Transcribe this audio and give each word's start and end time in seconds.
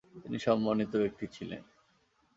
তিনি 0.23 0.37
সম্মানিত 0.39 0.91
ব্যক্তি 0.95 1.25
ছিলেন। 1.27 1.61